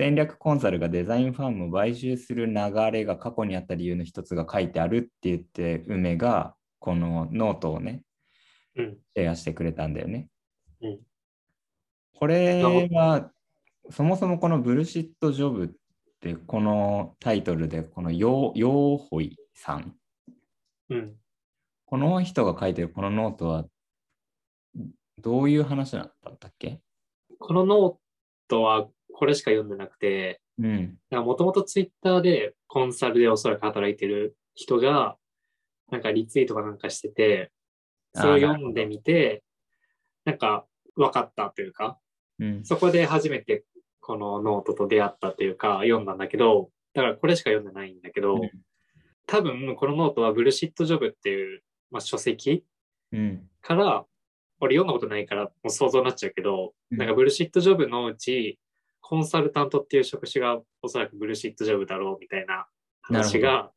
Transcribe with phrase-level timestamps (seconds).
[0.00, 2.54] 戦略コンサルがデザインファームを買収する流
[2.92, 8.02] れが過去にあった理由の一つが書いてあるって言って、梅がこのノートをね、
[8.76, 8.98] うん。
[9.16, 10.28] シェアしてくれたんだよね。
[10.80, 10.98] うん
[12.20, 13.30] これは、
[13.90, 15.68] そもそもこのブルシットジョブっ
[16.20, 19.94] てこのタイトルで、このヨーホイさん、
[20.90, 21.14] うん。
[21.86, 23.66] この人が書いてるこのノートは
[25.22, 26.80] どういう話だったっけ？
[27.38, 27.96] このノー
[28.48, 30.98] トはこれしか読んでなくて、うん。
[31.10, 35.16] もともとツイッターでコンサルでおそらく働いてる人が、
[35.90, 37.50] なんかリツイートかなんかしてて、
[38.14, 39.42] それを読んでみて、
[40.24, 40.66] なんか
[40.96, 41.98] 分かったというか、
[42.38, 42.64] うん。
[42.64, 43.64] そこで初めて
[44.00, 48.50] このノートと出会ったというか読んだんだけど、だからこれしか読んでないんだけど、うん
[49.30, 52.64] 多分このノートはブルシットジョブっていう、まあ、書籍
[53.12, 53.42] うん。
[53.60, 54.06] から、
[54.58, 58.58] 俺読んだことないからもう想像になっちゃうけど、うんなんかブルシットジョブのうち、
[59.08, 62.66] コンサルタントっていう職種がおそらくブルシットジョブだろうみたいな
[63.00, 63.70] 話が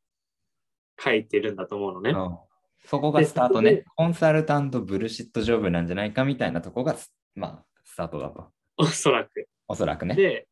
[1.02, 2.10] 書いてるんだと思うのね。
[2.12, 2.38] うん
[2.84, 3.84] そこがスタートね。
[3.96, 8.48] コンサルタントブルシットジョブなんじゃないかみたいなとこがス、まあ、スタートだと。
[8.76, 9.48] おそらく。
[9.68, 10.16] おそらくね。
[10.16, 10.48] で、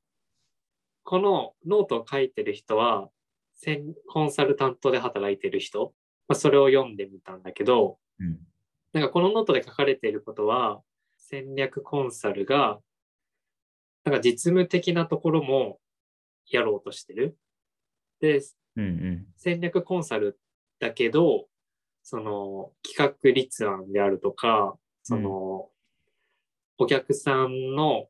[1.04, 3.10] このノートを書いてる人は、
[4.08, 5.92] コンサルタントで働いてる人、
[6.28, 8.38] まあ、それを読んでみたんだけど、うん。
[8.94, 10.82] なんかこのノートで書かれていることは、
[11.18, 12.80] 戦略コンサルが、
[14.04, 15.80] なんか実務的なところも
[16.50, 17.38] やろうとしてる。
[18.20, 18.42] で、
[18.76, 19.26] うんうん。
[19.38, 20.40] 戦略コンサル
[20.80, 21.48] だけど、
[22.04, 25.70] その企画立案であるとか、その、
[26.78, 28.08] お客さんの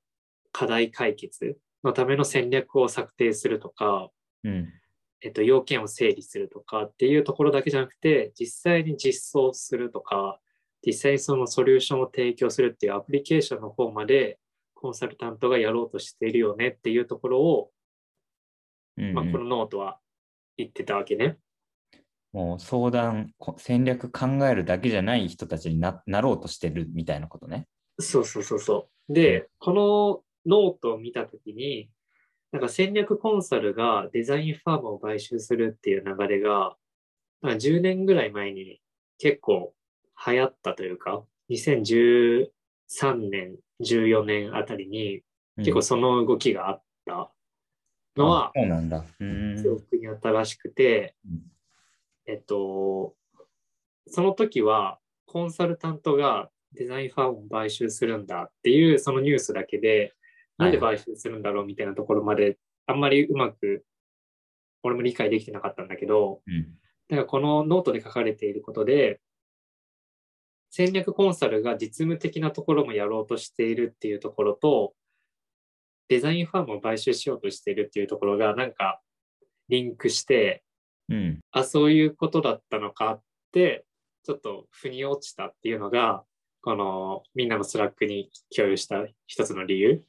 [0.51, 4.09] 課題解決のための戦略を策定するとか、
[4.43, 4.73] うん。
[5.21, 10.39] えっと、要件を整理するとかっていうところだけじゃなくて、実際に実装するとか、
[10.85, 14.39] 実際にそのソリューションを提供するっていうアプリケーションの方まで
[14.80, 17.71] コンサルタントがやろうとしているよねっていうところを、
[18.98, 19.99] うんうんまあ、このノートは
[20.55, 21.37] 言ってたわけね。
[22.31, 27.67] もう相談、こ戦略考えるだけじゃない人たちにななろうとしてるみたいなことね。
[27.99, 29.14] そうそうそうそう。
[29.14, 31.89] で、このノートを見たときに、
[32.53, 36.77] なんか戦略コンサルがデザインファームを買収するっていう流れが、
[37.42, 38.80] なんか10年ぐらい前に
[39.17, 39.73] 結構
[40.26, 41.23] 流行ったというか、
[42.89, 45.22] 2013年、14年あたりに
[45.58, 47.32] 結構その動きがあった
[48.16, 49.04] のはあ、そうなんだ。
[49.20, 51.42] 記憶に新しくてうん、
[52.26, 53.16] えっと、
[54.08, 60.14] その時はコンサルタントがデザインファームを買収するんだっていうそのニュースだけで、
[60.58, 63.86] なんで買収するんだろうみたいなところまであんまりうまく
[64.83, 66.64] 俺も理解できてなかったんだけど、うん。
[67.10, 69.20] だからこのノートで書かれていることで、
[70.69, 74.93] 戦略コンサルが実務的なところもやろうとしているっていうところと、
[76.07, 79.02] デザインファームを買収しようとしているっていうところがなんか
[79.67, 80.63] リンクして、
[81.09, 81.39] うん。
[81.52, 83.21] あ、そういうことだったのかっ
[83.52, 83.85] て、
[84.23, 86.23] ちょっと腑に落ちたっていうのが、
[86.61, 90.03] このみんなの Slack に共有した一つの理由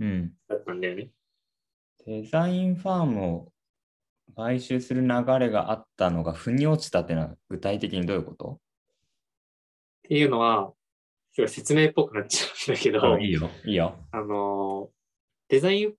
[0.00, 0.32] うん。
[0.48, 1.10] だったんだよね。
[2.06, 3.52] デザインファームを
[4.34, 5.08] 買収する流
[5.38, 8.58] れがあったのが腑に落ちたっていうのは具体的にどういうこと？
[10.04, 10.72] っていうのは、
[11.46, 13.50] 説明っぽくなっちゃうんだけど、いいよ。
[13.64, 13.96] いいよ。
[14.10, 14.90] あの、
[15.48, 15.94] デザインフ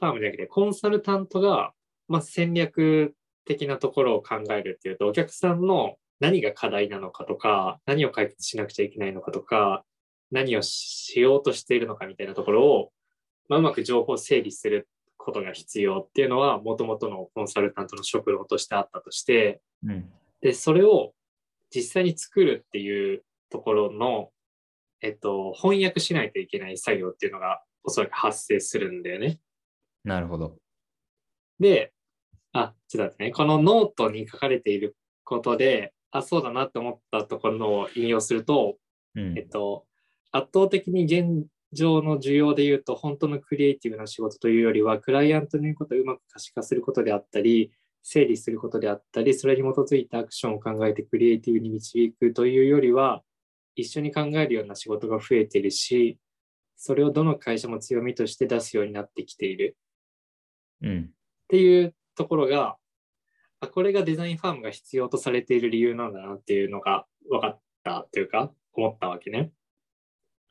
[0.00, 1.72] ァームじゃなくて、コンサルタントが、
[2.06, 3.14] まあ、戦略
[3.44, 9.84] 的なところを考えるっていうと、お客さんの何が課題なのかとか、何を解決しなくちゃいけないのかとか、
[10.30, 12.92] 何をしようとしているのかみたいなところを、
[13.48, 20.10] まあ、うまく情報を整理することが必要っていうのは、もともとのコンサルタントの職労としてあったとして、うん。
[20.40, 21.14] で、それを
[21.74, 24.30] 実際に作るっていうところの、
[25.00, 29.38] えっと、翻訳しないといけない作業っていうのがおそらく発生するんだよね。
[30.04, 30.56] なるほど。
[31.60, 31.92] で、
[32.52, 33.30] あ、ちょっと待ってね。
[33.32, 38.78] このノートに書かれていることで、あ、そうだなって思ったところを引用すると、
[39.14, 39.86] うんえっと、
[40.32, 53.22] 圧倒的に現状の需要で言うと、本当のクリエイティブな仕事というよりは、クライアントの言うことをうまく可視化することであったり、整理することであったり、それに基づいたアクションを考えてクリエイティブに導くというよりは、
[53.80, 56.18] 一緒に考えるような仕事が増えているし、
[56.76, 59.76] それをどの会社も強みとして出すようになってきている
[60.82, 61.10] うん。
[61.10, 62.76] っていうところが、
[63.60, 69.52] あこれがデザインファームが必要とされている理由なんだなっていうのが分かったというか、思ったわけね。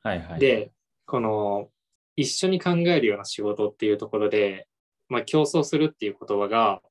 [0.04, 0.72] はいはい。、で、
[1.06, 1.70] この
[2.16, 4.68] 一緒に考えるような仕事っていうところで、
[5.10, 6.82] まあ、競争するっていう言葉が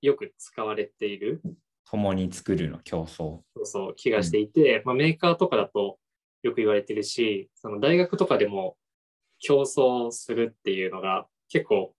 [0.00, 1.42] よく使われている
[1.90, 3.14] 共に作るの競争。
[3.16, 5.98] そうそう気がしていて、まあ、メーカーとかだと
[6.42, 8.76] よく言われてるし、その大学とかでも
[9.38, 11.94] 競争するっていうのが結構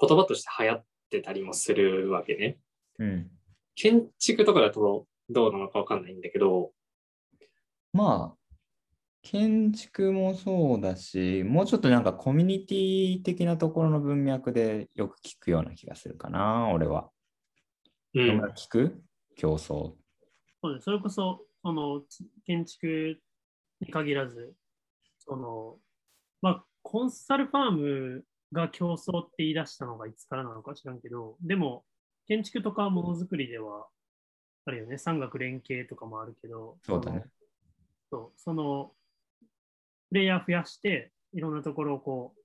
[0.00, 2.58] 言葉として流行ってたりもするわけね。
[2.98, 3.30] うん。
[3.74, 6.72] 建築とかだとどうなのかわかんないんだけど、
[7.92, 8.38] まあ、
[9.22, 17.10] 建築もそうだし、もうちょっとなんかコミュニティ的なところの文脈でよく聞くような気がするかな、俺は。
[18.14, 19.02] 野うん村、聞く
[19.36, 19.94] 競争。
[20.60, 20.84] そうです。
[20.84, 22.02] それこそ、その
[22.46, 23.20] 建築
[23.80, 24.54] に限らず、
[25.18, 25.76] その、
[26.40, 31.84] まあ、コンサルファームが競争って言い出したのがいつからなのか知らんけど、でも、
[32.26, 33.88] 建築とかものづくりでは、
[34.64, 37.24] あるよね、産学連携とかもあるけど、そうだね。
[38.10, 38.92] そうその、
[40.08, 42.38] プレイヤー増やして、いろんなところをこう、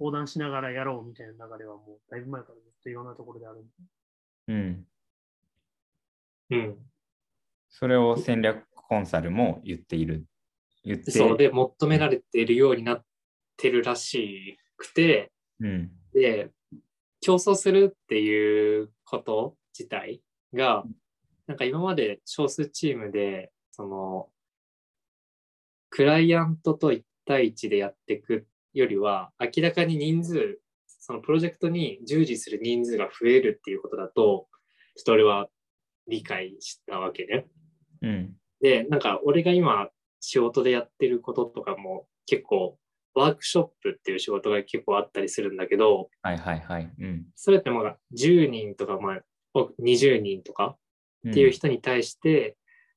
[0.00, 3.64] 横断しながらやろうみたいな流れはもうだいぶ前からずっといろんなところである。
[4.48, 4.86] うん。
[6.50, 6.78] うん。
[7.70, 10.24] それを戦略コンサルも言っている。
[10.84, 13.04] 言ってそうで、求められているようになっ
[13.56, 15.90] てるらしくて、うん。
[16.12, 16.50] で、
[17.20, 20.84] 競争するっていうこと自体が、
[21.46, 24.28] なんか今まで少数チームで、その、
[25.90, 34.48] クライアントと1対1でやっていくよりは、明らかに人数、そのプロジェクトに従事する人数が増えるっていうことだと、
[34.96, 35.48] ちょっと俺は
[36.08, 37.46] 理解したわけね。
[38.02, 38.34] うん。
[38.60, 39.88] で、なんか俺が今
[40.20, 42.78] 仕事でやってることとかも結構
[43.14, 46.90] ワークショップっていう仕事が結構あったりするんだけど、はいはいはい。
[46.98, 47.26] うん。
[47.34, 49.20] それってまあ10人とかまあ
[49.80, 50.76] 20人とか
[51.28, 52.56] っていう人に対して、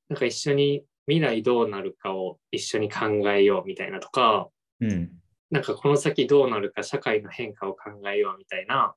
[0.09, 4.49] なんか一緒に未来どうなるかを一緒に考えようみたいなとか、
[4.81, 5.11] うん。
[5.49, 8.95] なんかこの先どうなるか社会の変化を考えようみたいな、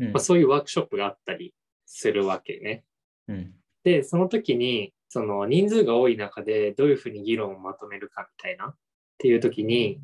[0.00, 1.54] うんまあ、そういうワークショップがあったり
[1.86, 2.84] するわけね。
[3.28, 3.54] うん。
[3.84, 8.74] で、その時に、その人数が多い中でどういうふうに議論をまとめるかみたいなっ
[9.18, 10.00] ていう時に、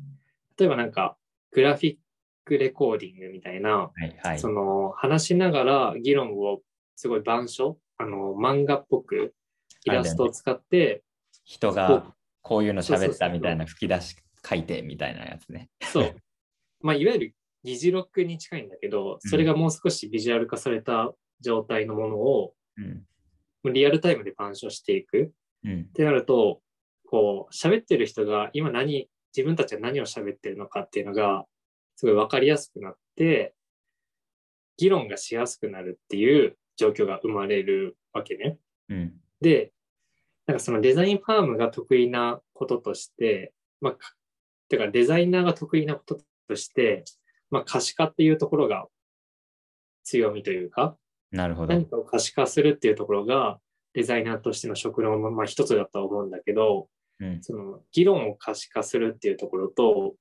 [0.57, 1.17] 例えばなんか
[1.51, 1.97] グラフィッ
[2.45, 4.39] クレコーディングみたいな、はいはい。
[4.39, 6.61] その話しながら議論を
[6.95, 9.33] すごい板書、あの漫画っぽく
[9.85, 11.03] イラストを使って、
[11.43, 14.15] 人がこういうの喋ったみたいそな吹き出し
[14.47, 15.69] 書いてみたいなやつね。
[15.81, 16.15] そう。
[16.81, 21.11] まあ、いわゆる議事録に近いんだけど、それがもう少しビジュアル化された
[21.41, 22.53] 状態のものを、
[23.63, 23.73] うん。
[23.73, 25.33] リアルタイムで板書していく
[25.65, 25.91] うんっ。
[25.93, 26.61] てなると、
[27.07, 31.45] こう、喋ってる人が今何、自分たちは何を喋ってるのかっていうのが、
[31.95, 33.53] すごいわかりやすくなって、
[34.77, 38.57] 議論がしやすくなるっていう状況が生まれるわけね。
[38.87, 39.13] うん。
[39.41, 39.73] で、
[40.47, 44.13] なんかそのデザインファームが得意なこととして、まあ、か
[44.69, 47.03] てかデザイナーが得意なこととして、
[47.51, 48.87] まあ、可視化っていうところが
[50.03, 50.97] 強みというか、
[51.31, 51.85] なるほど何。
[51.85, 53.59] かを可視化するっていうところが、
[53.93, 56.89] デザイナーとしての職能のまあ一つだとは思うんだけど、
[57.19, 57.43] うん。
[57.43, 60.15] その議論を可視化するっていうところと、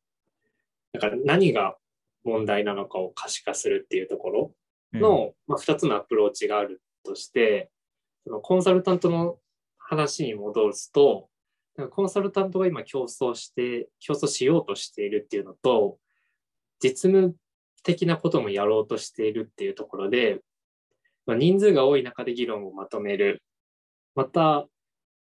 [0.92, 1.76] だから何が
[2.24, 4.52] 問題なのかを可視化するっていうところ
[4.94, 7.70] の、まあ、2つのアプローチがあるとして、
[8.24, 9.38] そのコンサルタントの
[9.78, 11.28] 話に戻すと、
[11.90, 15.98] コンサルタントが今競争して、競争しようとしているっていうのと、
[16.80, 17.36] 実務
[17.84, 20.40] 的なこともやろうとしているっていうところで、
[21.28, 23.42] まあ、人数が多い中で議論をまとめる。
[24.14, 24.66] また、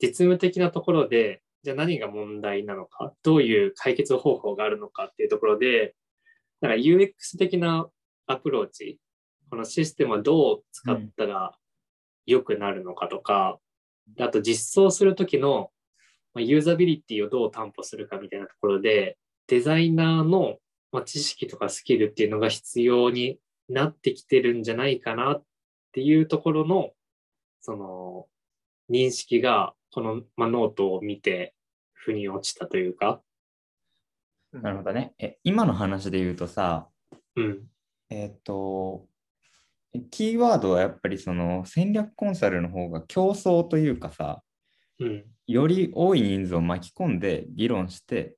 [0.01, 5.95] 実務的なところで、じゃあ何が問題なのか、どういう解決方法があるのかっていうところで、
[6.59, 7.87] なんか UX 的な
[8.27, 8.99] アプローチ、
[9.49, 11.55] このシステムはどう使ったら
[12.25, 13.59] 良くなるのかとか、
[14.19, 15.69] あと実装するときの
[16.35, 20.57] ユーザビリティをどう担保するかみたいなところで、デザイナーの
[21.05, 23.39] 知識とかスキルっていうのが必要に
[23.69, 25.43] なってきてるんじゃないかなっ
[25.93, 26.91] ていうところの、
[27.61, 28.27] その、
[28.89, 31.53] 認識が、この、まあ、ノートを見て、
[31.93, 33.21] 腑に落ちたというか、
[34.51, 35.13] なるほどね。
[35.17, 36.87] え、今の話で言うとさ、
[37.35, 37.63] うん、
[38.09, 39.07] えっ、と、
[40.11, 44.43] キーワードはやっぱりその戦略コンサルの方が競争というかさ、
[44.99, 48.35] うん、より多い人数を巻き込んで議論して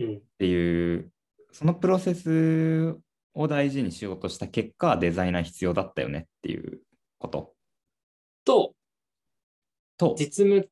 [0.00, 1.12] うん、っていう、
[1.52, 2.96] そのプロセス
[3.34, 6.80] を大事にしようとした結果、デザイナー必要だったよねっていう
[7.20, 7.54] こと。
[8.44, 8.74] と、
[9.96, 10.68] と、実務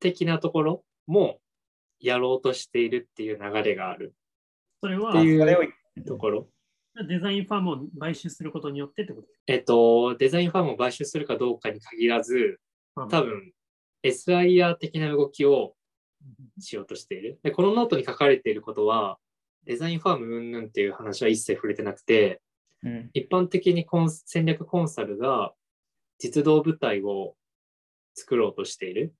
[0.00, 1.40] 的なところも
[2.00, 4.14] やろうとしているっていう流れがある。
[4.80, 5.74] それはっていう
[6.06, 6.48] ところ。
[7.08, 9.28] デザインファームを買収することによってってこと？
[9.46, 12.60] えっと、デザインファームを買収するかどうかに限らず、
[12.94, 13.52] か多分、
[14.04, 15.74] SIR 的な動きを
[16.60, 17.40] しようとしている。
[17.42, 19.18] で、このノートに書かれていることは、
[19.64, 22.40] デザインファーム云々っていう話は一切触れてなくて、
[22.84, 23.10] うん。
[23.12, 25.52] 一般的にコン戦略コンサルが
[26.18, 27.34] 実動部隊を
[28.14, 29.14] 作ろうとしている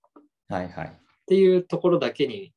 [0.49, 0.87] はいはい。
[0.87, 0.90] っ
[1.26, 2.52] ていうところだけに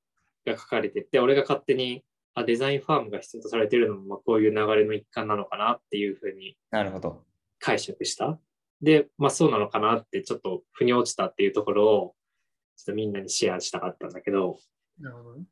[0.46, 7.26] が書かれてて、俺が勝手にあ、デザインファームが必要とされているのも、まあ、こういう流れの一環なのかなっていうふうになるほど。
[7.60, 8.40] 解釈した。
[8.82, 12.16] で、まあそうなのかなってちょっと腑に落ちたっていうところを、
[12.78, 14.58] ちょっとみんなにシェアしたかったんだけど、
[15.00, 15.44] なるほどね。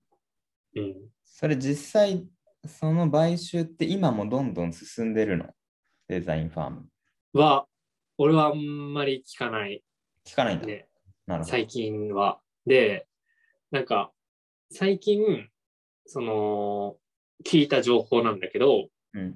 [0.78, 0.96] うん。
[1.26, 2.26] それ実際、
[2.66, 5.46] その買収って今もどんどん進んでるの？
[6.08, 6.86] デザインファーム。
[7.34, 7.68] は、
[8.22, 9.82] 俺はあんまり聞かない
[10.28, 10.68] 聞かないんだ。
[10.68, 10.90] ね、
[11.26, 11.52] なるほど。
[11.52, 12.40] 最近は。
[12.66, 13.08] で、
[13.72, 14.12] なんか、
[14.72, 15.48] 最近、
[16.06, 16.98] その、
[17.46, 19.36] 聞いた情報なんだけど、うん。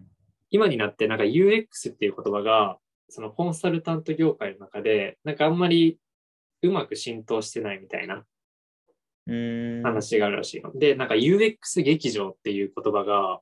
[0.50, 5.98] 今になってなんか UX っていう言葉が、そのコンサルタント業界の中で、なんかあんまり
[6.62, 8.26] うまく浸透してないみたいな。
[9.26, 10.78] 話があるらしいの。
[10.78, 13.40] で、なんか UX 劇場っていう言葉が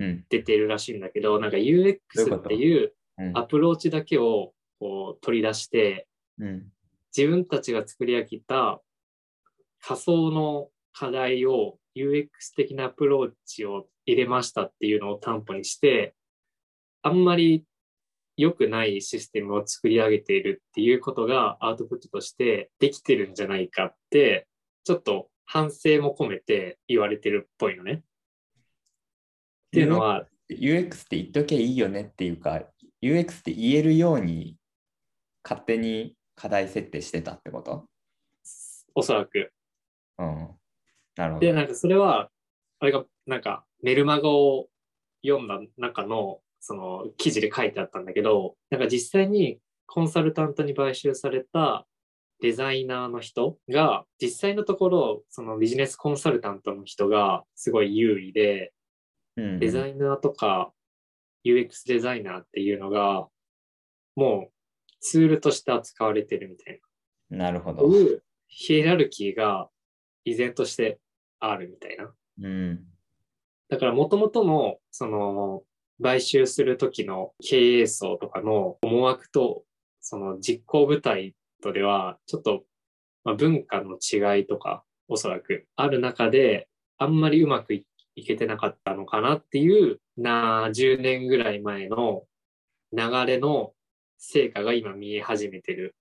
[0.00, 0.24] うん。
[0.28, 1.98] 出てるらしいんだけど、なんか UX
[2.36, 2.92] っていううん
[3.34, 6.06] アプローチだけをこう取り出して、
[6.38, 6.66] うん。
[7.16, 8.80] 自分たちが作り上げた
[9.80, 16.14] 仮想の課題を UX 的なアプローチを入れましたっていうのを担保にして、
[17.02, 17.64] あんまり
[18.36, 24.46] 良くないシステムを作り上げているっていうことがアウトプットとしてできてるんじゃないかって、
[24.84, 27.92] ちょっと反省も込めて言われてるっぽいのね。
[27.92, 28.00] っ
[29.72, 32.62] ていうのは、UX って言っときゃいいよねっていうか、
[33.02, 34.56] UX って言えるように
[35.44, 37.86] 勝手に課題設定してたってこと？
[38.94, 39.52] おそらく
[40.18, 40.48] うん。
[41.16, 41.46] なるほど。
[41.46, 42.30] で、なんかそれは、
[42.80, 44.68] あれが、なんかメルマガを
[45.24, 51.86] 読んだ中の、その記事で書いてあったんだけど、なんか実際にコンサルタントに買収された
[52.40, 58.72] デザイナーの人が、実際のところ、そのビジネスコンサルタントの人がすごい優位で、
[59.36, 60.72] うん、デザイナーとか
[61.54, 63.28] UX デザイナーっていうのが、
[64.16, 64.50] もう
[65.00, 66.80] ツールとして扱われてるみたい
[67.30, 67.38] な。
[67.38, 67.88] なるほど。
[68.48, 69.68] ヒエラルキーが
[70.24, 70.98] 依然として
[71.40, 72.10] あるみたいな。
[72.42, 72.84] うん。
[73.68, 75.62] だから元々の、その、
[76.02, 79.64] 買収する時の経営層とかの思惑と、
[80.00, 82.64] その実行部隊とでは、ちょっと、
[83.24, 87.84] まあ、文化の違いとか、おそらくある中で、あんまりうまくい
[88.18, 92.24] いけてなかったのかなっていう、な、10年ぐらい前の
[92.92, 93.72] 流れの
[94.18, 95.94] 成果が今見え始めてる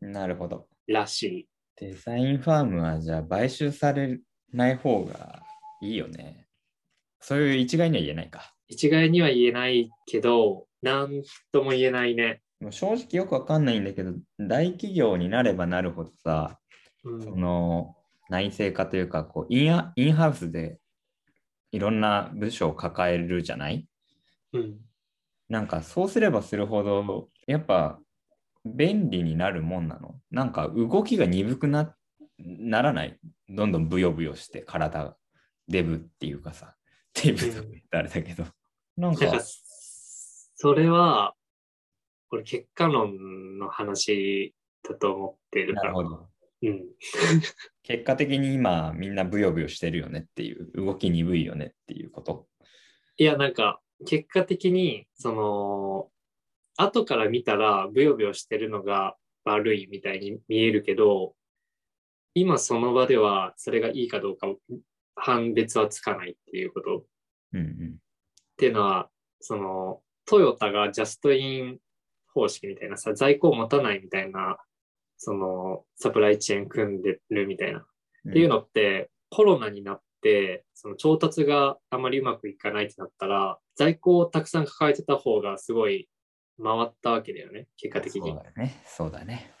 [0.00, 0.66] なるほど。
[0.86, 1.48] らしい。
[1.76, 4.18] デザインファームはじゃあ買収され
[4.52, 5.42] ない方が
[5.80, 6.46] いいよね。
[7.20, 8.52] そういう一概には言えないか。
[8.68, 12.42] 一概には言えないけど、なんとも言えないね。
[12.70, 16.58] 正直よくわかんないんだけど、大企業になればなるほどさ、
[17.04, 17.96] うんその
[18.30, 20.78] 内製化というかこうインハ、インハウスで
[21.72, 23.86] いろんな部署を抱えるじゃない？
[24.52, 24.76] うん。
[25.48, 27.98] なんかそうすればするほど、やっぱ
[28.64, 30.14] 便利になるもんなの？
[30.30, 31.96] なんか動きが鈍くな
[32.38, 33.18] ならない？
[33.48, 35.16] どんどんブヨブヨして体が
[35.68, 36.74] デブっていうかさ、
[37.22, 38.44] デブとか言ったらあれだけど。
[38.96, 41.34] なんかなんか、それは、
[42.28, 44.54] これ結果論の話
[44.86, 45.92] だと思ってるから。
[45.92, 46.28] なるほど。
[46.62, 46.84] うん。
[47.82, 52.46] 結果的に今みんなブヨブヨしてるよねっていう、動き鈍いよねっていうこと。
[53.16, 56.10] いや、なんか、結果的に、その、
[56.76, 61.34] 後から見たら、ブヨブヨしてるのが悪いみたいに見えるけど、
[62.34, 64.48] 今その場では、それがいいかどうか
[65.14, 66.98] 判別はつかないっていうこと。
[66.98, 67.04] っ
[67.54, 67.96] うんうん。
[68.56, 71.78] ていうのは、その、トヨタがジャストイン
[72.32, 74.58] 方式みたいなさ、在庫を持たないみたいな、
[75.24, 77.78] その、サプライチェーン組んでるみたいな。
[77.78, 86.08] っていうのって、コロナになって、その調達があまりうまくいかないってなったら、在庫をたくさん抱えてた方がすごい
[86.60, 88.32] 回ったわけだよね、結果的に。
[88.32, 88.82] っそうだね。
[88.84, 89.52] そうだね。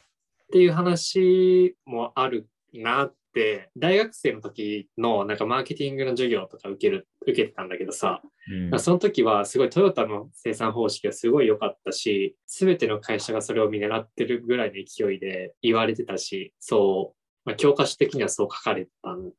[0.50, 19.30] ていう話もあるなって、大学生の時のなんかマーケティングの授業とか受ける、受けてたんだけどさ、うん、その時はすごいトヨタの生産方式がすごい良かったし、すべての会社がそれを見習ってるぐらいの勢いで言われてたし、そう、まあ、教科書的にはそう書かれてたん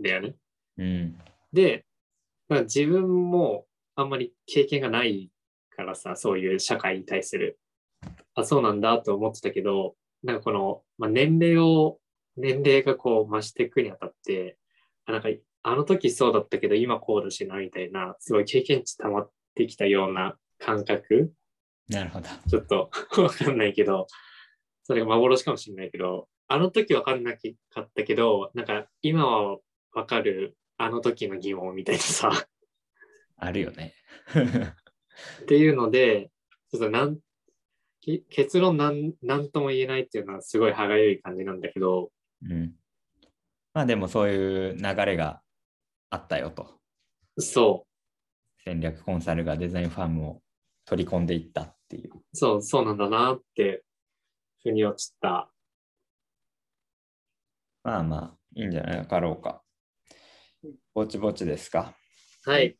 [0.00, 0.34] だよね。
[0.78, 1.18] うん。
[1.52, 1.86] で、
[2.48, 3.66] まあ、自分も
[3.96, 5.30] あんまり経験がない
[5.70, 7.58] からさ、そういう社会に対する。
[8.34, 11.98] あ、そうなんだと思ってたけど、なんかこの、まあ、年齢を、
[12.36, 14.56] 年齢がこう増していくにあたって、
[15.06, 15.28] あなんか、
[15.62, 21.32] あの時そうだったけど今こうだしな、みたいな、すごい経験値溜まってきたような感覚
[21.88, 22.28] なるほど。
[22.48, 22.90] ちょっと
[23.22, 24.06] わかんないけど、
[24.84, 29.58] それが幻かもしれないけど、あの時わかんなかったけど、なんか今は
[29.92, 32.30] わかるあの時の疑問みたいなさ、
[33.36, 33.94] あるよね。
[35.42, 36.30] っていうので、
[36.70, 37.18] ちょっとなん、
[38.00, 42.10] き結論なん、なんとも言えないっていうのはすごい歯がゆい感じなんだけど、
[42.42, 42.74] うん。
[43.74, 45.42] まあでもそういう流れが
[46.12, 46.78] あったよと。
[47.38, 47.88] そう。
[48.64, 50.42] 戦略コンサルがデザインファームを
[50.84, 52.10] 取り込んでいったっていう。
[52.34, 53.82] そう、そうなんだなって
[54.62, 55.50] 腑に落ちた。
[57.82, 59.62] まあまあ、いいんじゃないかろうか。
[60.94, 61.94] ぼちぼちですか。
[62.44, 62.76] はい。